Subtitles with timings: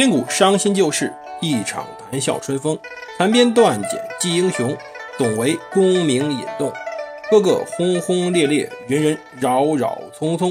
[0.00, 1.12] 千古伤心旧事，
[1.42, 2.78] 一场谈笑春风。
[3.18, 4.74] 残编断简记英雄，
[5.18, 6.72] 总为功名引动。
[7.30, 10.50] 个个轰轰烈烈，人人扰扰匆匆。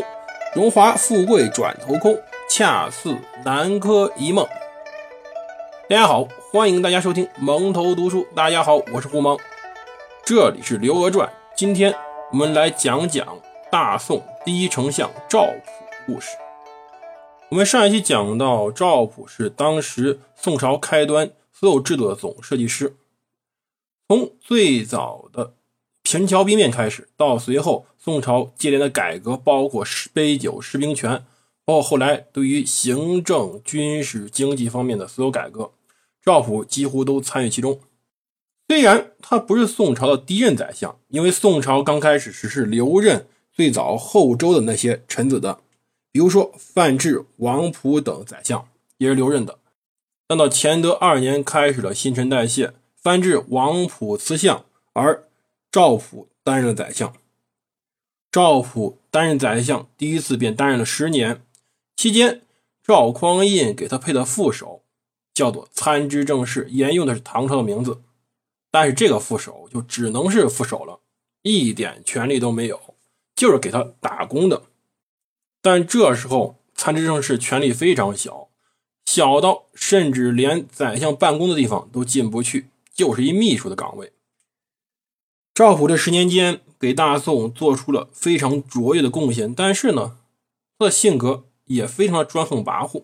[0.54, 2.16] 荣华富贵转头空，
[2.48, 4.48] 恰似南柯一梦。
[5.90, 8.28] 大家好，欢迎大家收听蒙头读书。
[8.36, 9.36] 大家好，我是胡蒙，
[10.24, 11.28] 这里是《刘娥传》。
[11.56, 11.92] 今天
[12.32, 13.28] 我们来讲讲
[13.72, 16.38] 大宋第一丞相赵普的故事。
[17.50, 22.96] 我们上一期讲到，赵普是当时宋朝开端所有制度的总设计师，
[24.08, 25.56] 从最早的
[26.04, 31.26] 平桥兵变开始，到随后宋朝接连的改革，包括杯酒释兵权，
[31.66, 35.72] 包括后来对于行政、军事、经济方面的所有改革，
[36.24, 37.80] 赵普几乎都参与其中。
[38.68, 45.62] 虽然他不是宋朝的第一任宰相，因为宋朝刚开始只是留任最早后周的那些臣子的。
[46.12, 49.60] 比如说范质、王溥等宰相也是留任的，
[50.28, 55.28] 但到乾德二年开始了新陈代谢，范质、王溥辞相，而
[55.72, 57.14] 赵普担任了宰相。
[58.32, 61.44] 赵普担任宰相第一次便担任了十年，
[61.96, 62.42] 期间
[62.84, 64.84] 赵匡胤给他配的副手
[65.34, 68.02] 叫做参知政事，沿用的是唐朝的名字，
[68.72, 71.00] 但是这个副手就只能是副手了，
[71.44, 72.96] 一点权力都没有，
[73.36, 74.64] 就是给他打工的。
[75.62, 78.50] 但这时候参知政事权力非常小，
[79.06, 84.14] 小到甚至连宰相办公的地方都进不去，就是一秘书的岗位。
[85.54, 90.18] 赵普这十年间给大宋做出了非常卓越的贡献，但是呢，
[90.78, 93.04] 他的性格也非常的专横跋扈，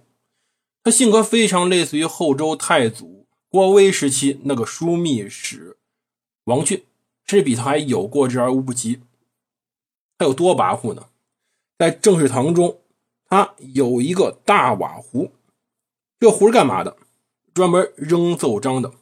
[0.82, 5.76] 他性格非常类似于后周太祖郭威时期那个枢密使
[6.46, 6.86] 王俊，
[7.26, 9.02] 甚至比他还有过之而无不及。
[10.18, 11.08] 他有多跋扈呢？
[11.78, 12.80] 在政事堂中，
[13.28, 15.32] 他有一个大瓦壶，
[16.20, 16.96] 这壶是干嘛的？
[17.54, 18.94] 专门扔奏章的。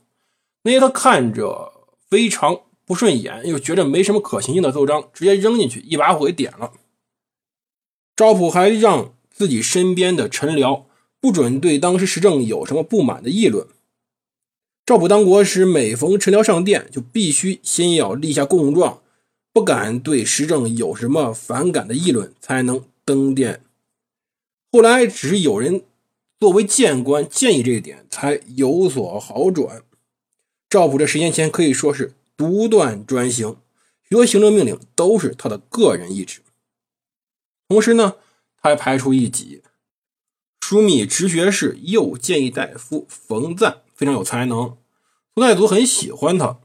[0.64, 1.74] 那些他看着
[2.10, 6.74] 非常不顺眼，又觉得没什么可行性的奏章，直接扔进去，一把火给点了。
[8.16, 10.86] 赵普还让自己身边的臣僚
[11.20, 13.68] 不准对当时时政有什么不满的议论。
[14.86, 19.03] 赵普当国时，每逢臣僚上殿，就必须先要立下供状。
[19.54, 23.64] 不敢对时政有什么反感的议论，才能登殿。
[24.72, 25.84] 后来只是有人
[26.40, 29.84] 作为谏官建议这一点，才有所好转。
[30.68, 33.58] 赵普这十年前可以说是独断专行，
[34.10, 36.42] 许多行政命令都是他的个人意志。
[37.68, 38.16] 同时呢，
[38.58, 39.62] 他还排除异己，
[40.62, 44.76] 枢密直学士右谏议大夫冯赞非常有才能，
[45.36, 46.60] 宋太祖很喜欢他，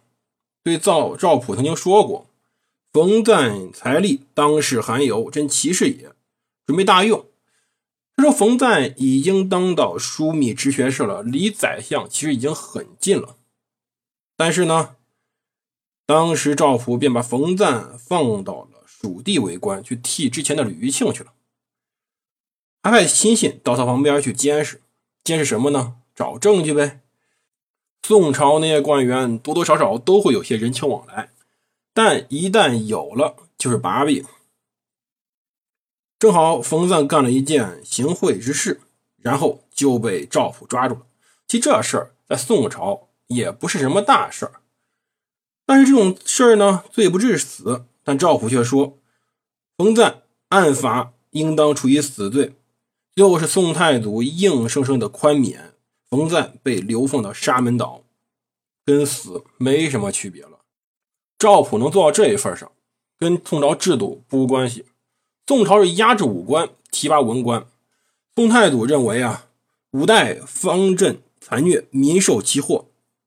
[0.62, 2.24] 对赵赵普曾经说过。
[2.92, 6.12] 冯赞财力当世罕有，真奇士也。
[6.66, 7.26] 准备大用。
[8.16, 13.36] 他说：“冯赞已经当到枢密直学士了，离宰相其实已经很近了。
[14.36, 14.96] 但是呢，
[16.04, 21.32] 当时赵普便把冯赞放到了蜀地为官，去替之前的吕玉庆去了，
[22.82, 24.82] 还派亲信到他旁边去监视。
[25.22, 25.98] 监视什么呢？
[26.14, 27.00] 找证据呗。
[28.02, 31.30] 宋朝那些官员多多少少都会有些人情往来。”
[31.98, 34.24] 但一旦有了，就是把柄。
[36.16, 38.80] 正好冯赞干了一件行贿之事，
[39.16, 41.00] 然后就被赵普抓住了。
[41.48, 44.60] 其实这事儿在宋朝也不是什么大事儿，
[45.66, 47.84] 但是这种事儿呢，罪不至死。
[48.04, 48.96] 但赵普却说，
[49.76, 52.54] 冯赞案法应当处以死罪。
[53.10, 55.74] 最后是宋太祖硬生生的宽免，
[56.08, 58.04] 冯赞被流放到沙门岛，
[58.84, 60.57] 跟死没什么区别了。
[61.38, 62.72] 赵普能做到这一份上，
[63.16, 64.84] 跟宋朝制度不无关系。
[65.46, 67.64] 宋朝是压制武官，提拔文官。
[68.34, 69.46] 宋太祖认为啊，
[69.92, 72.86] 五代方阵残虐，民受其祸。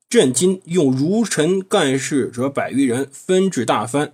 [0.09, 4.13] 朕今用儒臣干事者百余人，分治大藩，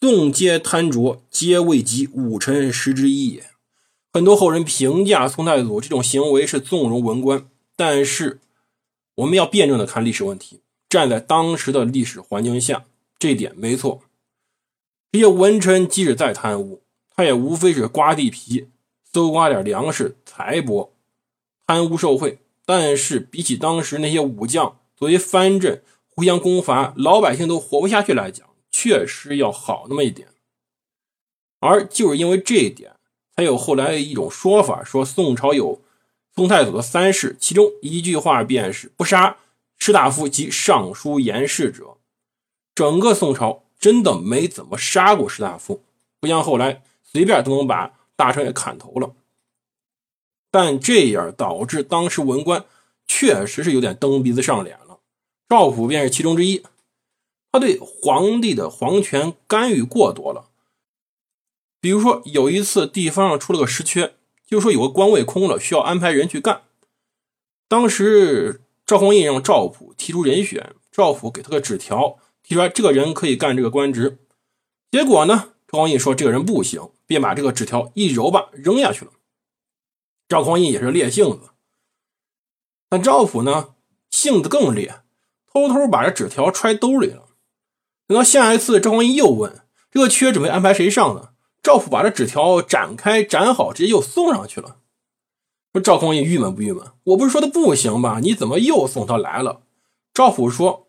[0.00, 3.44] 纵皆贪浊，皆未及武臣时之一也。
[4.14, 7.46] 很多后人评价宋太祖这种行为是纵容文官，
[7.76, 8.40] 但是
[9.16, 12.86] 我们要辩证的看历史问题，站在当时的历史环境下。
[13.18, 14.02] 这点没错，
[15.12, 16.82] 这些文臣即使再贪污，
[17.14, 18.68] 他也无非是刮地皮、
[19.02, 20.90] 搜刮点粮食、财帛、
[21.66, 22.38] 贪污受贿。
[22.64, 30.28] 但是比起当时那些武将作为藩镇互相攻伐，老百姓都活不下去来讲，确实要好那么一点。
[31.60, 32.96] 而就是因为这一点，
[33.34, 35.80] 才有后来一种说法，说宋朝有
[36.34, 39.38] 宋太祖的三世，其中一句话便是不杀
[39.78, 41.95] 士大夫及尚书言事者。
[42.76, 45.82] 整个宋朝真的没怎么杀过士大夫，
[46.20, 49.14] 不像后来随便都能把大臣给砍头了。
[50.50, 52.66] 但这样导致当时文官
[53.06, 54.98] 确实是有点蹬鼻子上脸了。
[55.48, 56.62] 赵普便是其中之一，
[57.50, 60.50] 他对皇帝的皇权干预过多了。
[61.80, 64.14] 比如说有一次地方上出了个实缺，
[64.46, 66.62] 就说有个官位空了，需要安排人去干。
[67.68, 74.18] 当时赵匡胤让赵普提出人选，赵普给他个纸条，提出来这个人可以干这个官职。
[74.92, 79.10] 结果呢，赵匡胤说这个人不行，便把这个纸条一揉吧扔下去了。
[80.28, 81.50] 赵匡胤也是烈性子，
[82.88, 83.74] 但赵普呢
[84.10, 85.00] 性子更烈，
[85.52, 87.30] 偷偷把这纸条揣兜里了。
[88.06, 91.30] 等到下一次赵匡胤又问这个缺准备安排谁上呢？
[91.60, 94.76] 赵普把这纸条展开展好，直接又送上去了。
[95.72, 96.92] 说赵匡胤郁闷不郁闷？
[97.02, 98.20] 我不是说他不行吗？
[98.20, 99.62] 你怎么又送他来了？
[100.14, 100.85] 赵普说：“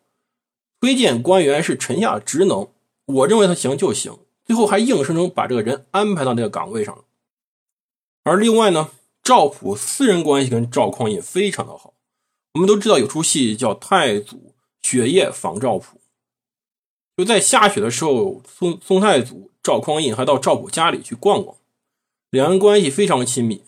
[0.79, 2.69] 推荐官员是臣下职能，
[3.05, 7.03] 我认为他行就行。”最后还硬生生把这个人安排到那个岗位上了。
[8.23, 8.91] 而另外呢，
[9.21, 11.93] 赵普私人关系跟赵匡胤非常的好。
[12.53, 15.97] 我们都知道有出戏叫《太祖雪夜访赵普》，
[17.17, 19.51] 就在下雪的时候，宋宋太祖。
[19.61, 21.57] 赵匡胤还到赵普家里去逛逛，
[22.29, 23.63] 两人关系非常亲密，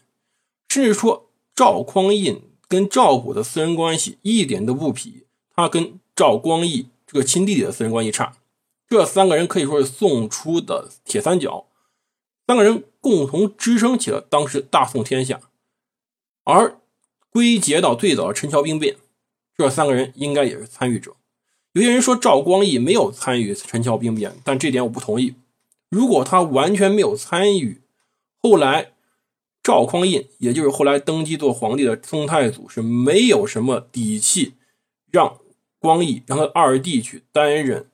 [0.69, 8.33] 甚至说赵匡胤跟赵普的私人关系一点都不比他跟赵光义这个亲弟弟的私人关系差。
[8.87, 11.65] 这三个人可以说是宋初的铁三角，
[12.45, 15.41] 三个人共同支撑起了当时大宋天下。
[16.43, 16.79] 而
[17.31, 18.97] 归结到最早的陈桥兵变，
[19.57, 21.15] 这三个人应该也是参与者。
[21.73, 25.35] 有些人说赵光义没有参与陈桥兵变，但这点我不同意。
[25.89, 27.81] 如果他完全没有参与，
[28.37, 28.91] 后来
[29.61, 34.53] 赵匡胤，也就是后来登基做皇帝的宋太祖，是没有什么底气
[35.11, 35.37] 让
[35.79, 37.89] 光义让他二弟去担任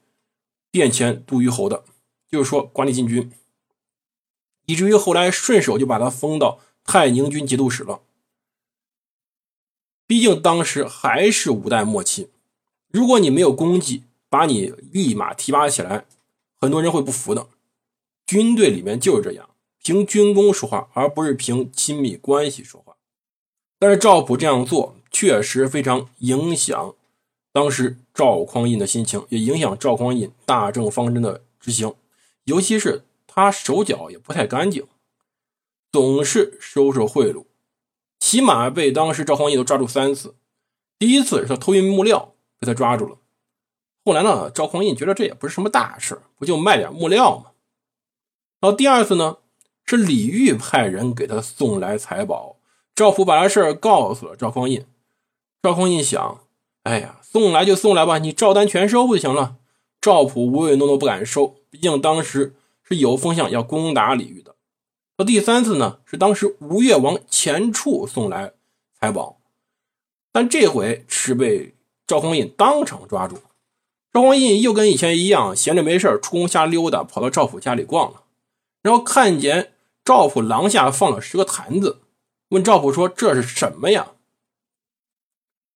[0.71, 1.83] 殿前都虞侯的，
[2.29, 3.31] 就是说管理禁军，
[4.65, 8.01] 以至于后来顺手就把他封到太宁军节度使了。
[10.07, 12.29] 毕竟当时还是五代末期，
[12.89, 16.05] 如果你没有功绩，把你立马提拔起来，
[16.59, 17.47] 很多人会不服的。
[18.25, 19.49] 军队里面就是这样，
[19.81, 22.95] 凭军功说话，而不是凭亲密关系说话。
[23.77, 26.95] 但是赵普这样做确实非常影响
[27.55, 31.95] 当时赵匡胤的心情，也影响赵匡胤大政方针的执行。
[32.43, 34.85] 尤其是他手脚也不太干净，
[35.89, 37.45] 总是收受贿赂，
[38.19, 40.35] 起码被当时赵匡胤都抓住三次。
[40.99, 43.19] 第一次是他偷运木料被他抓住了，
[44.03, 47.51] 后来呢，赵匡胤觉得这也不是什么大事，不就卖点木料吗？
[48.59, 49.37] 然后第二次呢，
[49.85, 52.57] 是李煜派人给他送来财宝，
[52.93, 54.85] 赵普把这事告诉了赵匡胤。
[55.61, 56.41] 赵匡胤想，
[56.85, 59.55] 哎呀，送来就送来吧，你照单全收不就行了？
[59.99, 64.55] 赵普唯唯诺诺不敢收，毕竟当时是有风向要攻打李煜的。
[65.17, 68.53] 到第三次呢，是当时吴越王钱俶送来
[68.99, 69.41] 财宝，
[70.31, 71.73] 但这回是被
[72.05, 73.39] 赵匡胤当场抓住。
[74.13, 78.21] 赵匡胤又跟以前一样，闲着没事出宫瞎溜达，跑到赵普家里逛了。
[78.83, 79.73] 然后看见
[80.03, 82.01] 赵普廊下放了十个坛子，
[82.49, 84.11] 问赵普说：“这是什么呀？”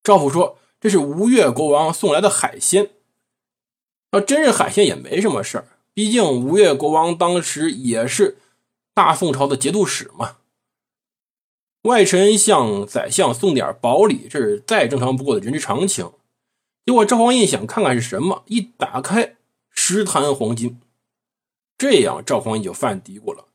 [0.03, 2.91] 赵普说：“这是吴越国王送来的海鲜。
[4.11, 8.37] 要真是海鲜也没什么事儿，毕竟吴越国王当时也是
[8.93, 10.37] 大宋朝的节度使嘛。
[11.83, 16.11] 外臣向宰相送点薄礼，这是再正常不过的人之常情。”
[16.85, 19.35] 结果赵匡胤想看看是什么，一打开
[19.69, 20.79] 十坛黄金。
[21.77, 23.45] 这样，赵匡胤就犯嘀咕了：“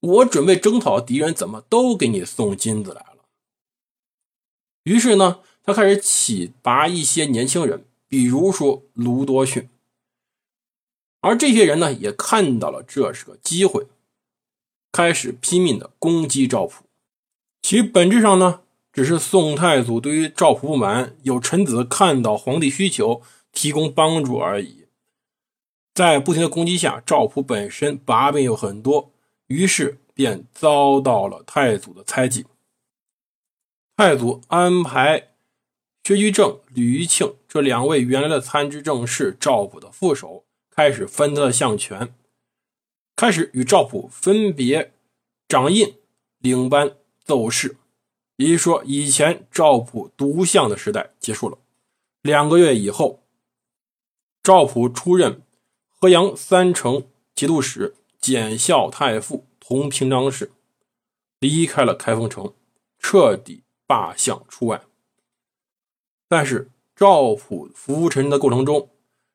[0.00, 3.26] 我准备征讨敌人，怎么都给你送金子来了？”
[4.84, 9.68] 于是呢，他开始启拔一些年轻人，比如说卢多逊。
[11.20, 13.86] 而这些人呢，也看到了这是个机会，
[14.92, 16.84] 开始拼命的攻击赵普。
[17.62, 18.60] 其本质上呢，
[18.92, 24.84] 只是宋太祖对于赵普不满，有臣子看到皇帝需求，提供帮助而已。
[25.94, 29.12] 在不停的攻击下，赵普本身把柄有很多，
[29.46, 32.44] 于是便遭到了太祖的猜忌。
[33.96, 35.33] 太祖安排
[36.04, 42.14] 薛居正、吕余庆这两位原来的参知政事赵普的副手，开始分他的相权，
[43.16, 44.92] 开始与赵普分别
[45.48, 45.96] 掌印、
[46.40, 46.94] 领班、
[47.24, 47.78] 奏事。
[48.36, 51.56] 也就是说，以前赵普独相的时代结束了。
[52.20, 53.22] 两个月以后，
[54.42, 55.40] 赵普出任。
[55.88, 60.52] 河阳三城节度使、检校太傅、同平章事，
[61.38, 62.52] 离开了开封城，
[62.98, 64.82] 彻底罢相出外。
[66.36, 68.90] 但是赵普浮沉的过程中，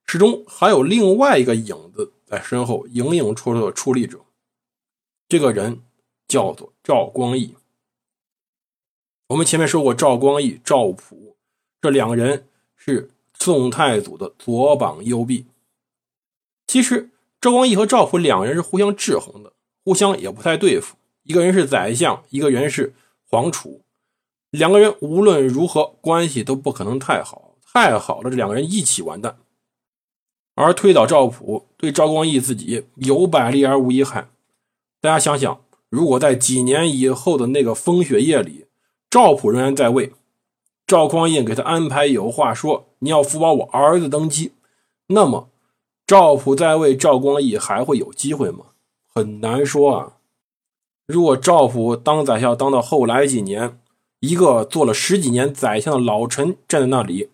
[0.05, 4.19] 始终还有另外一个影子在身后影影绰绰的矗立着。
[5.29, 5.81] 这个人
[6.27, 7.55] 叫做赵光义。
[9.27, 11.37] 我们前面说过，赵光义、赵普
[11.79, 15.45] 这两个人是宋太祖的左膀右臂。
[16.67, 19.53] 其实赵光义和赵普两人是互相制衡的，
[19.85, 20.97] 互相也不太对付。
[21.23, 22.93] 一个人是宰相，一个人是
[23.29, 23.83] 皇储，
[24.51, 29.37] 两个人无论如何关系都不可能太好，太好了，这两个人一起完蛋。
[30.55, 34.29] 而推倒赵普，对赵光义自己有百利而无一害。
[34.99, 38.65] 大家想想，如果在几年以后的那个风雪夜里，
[39.09, 40.11] 赵普仍然在位，
[40.85, 44.51] 赵匡胤给他安排有话说：“你要扶保我儿子登基。”
[45.07, 45.49] 那么，
[46.05, 48.65] 赵普在位，赵光义还会有机会吗？
[49.07, 50.17] 很难说啊。
[51.07, 53.78] 如果赵普当宰相当到后来几年，
[54.19, 57.29] 一个做了十几年宰相的老臣站在那里，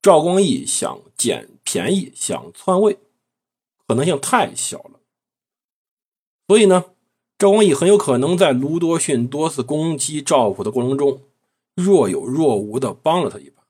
[0.00, 2.98] 赵光义想捡便宜、想篡位，
[3.86, 5.00] 可能性太小了。
[6.48, 6.86] 所以呢？
[7.36, 11.20] 赵光义很有可能在卢多逊多次攻击赵普的过程中，
[11.74, 13.64] 若有若无的帮了他一把。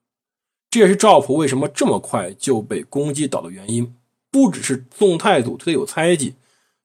[0.70, 3.96] 这也是赵普为什么这么快就被攻击倒的原因。
[4.30, 6.34] 不只是宋太祖对他有猜忌，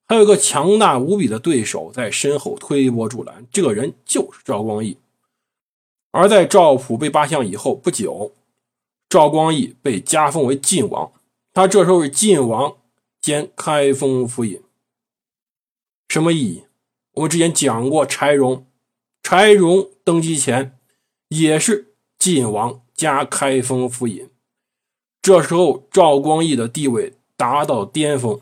[0.07, 4.97] 还有一个强大无比的对手在身后推波助澜，这个人就是赵光义。
[6.11, 8.33] 而在赵普被罢相以后不久，
[9.07, 11.11] 赵光义被加封为晋王，
[11.53, 12.77] 他这时候是晋王
[13.21, 14.61] 兼开封府尹，
[16.07, 16.63] 什么意义？
[17.13, 18.65] 我们之前讲过，柴荣，
[19.21, 20.77] 柴荣登基前
[21.27, 24.29] 也是晋王加开封府尹。
[25.21, 28.39] 这时候赵光义的地位达到巅峰，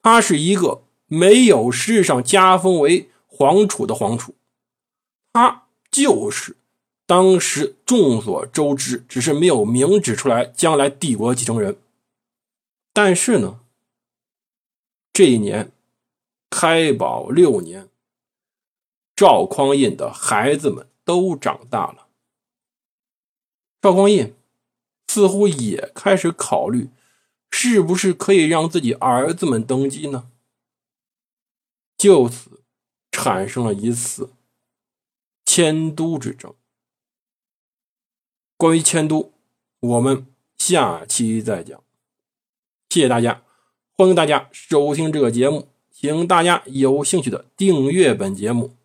[0.00, 4.34] 他是一个没有实上加封为皇储的皇储，
[5.32, 6.56] 他就是
[7.08, 11.78] 当时众所周知，只是没有明指出来将来帝国继承人。
[12.92, 13.60] 但是呢，
[15.12, 15.72] 这一年。
[16.50, 17.90] 开宝六年，
[19.14, 22.08] 赵匡胤的孩子们都长大了。
[23.82, 24.34] 赵匡胤
[25.08, 26.88] 似乎也开始考虑，
[27.50, 30.30] 是不是可以让自己儿子们登基呢？
[31.98, 32.62] 就此
[33.12, 34.32] 产生了一次
[35.44, 36.54] 迁都之争。
[38.58, 39.30] 关于迁都，
[39.78, 41.80] 我们下期再讲。
[42.90, 43.42] 谢谢大家，
[43.96, 45.68] 欢迎大家收听这个节目。
[45.92, 48.77] 请大家有兴趣的订阅本节目。